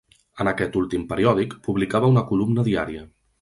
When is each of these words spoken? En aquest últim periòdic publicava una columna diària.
En 0.45 0.47
aquest 0.51 0.77
últim 0.79 1.03
periòdic 1.11 1.53
publicava 1.69 2.11
una 2.15 2.25
columna 2.33 2.67
diària. 2.71 3.07